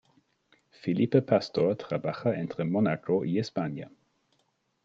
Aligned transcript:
Philippe 0.71 1.21
Pastor 1.21 1.77
trabaja 1.77 2.33
entre 2.33 2.65
Mónaco 2.65 3.23
y 3.23 3.37
España. 3.37 3.91